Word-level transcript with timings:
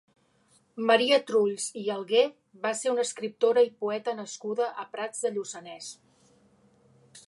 Maria 0.91 1.19
Trulls 1.31 1.67
i 1.81 1.83
Algué 1.97 2.23
va 2.65 2.73
ser 2.81 2.95
una 2.95 3.05
escriptora 3.09 3.67
i 3.71 3.73
poeta 3.85 4.19
nascuda 4.23 4.73
a 4.85 4.91
Prats 4.97 5.25
de 5.27 5.37
Lluçanès. 5.37 5.97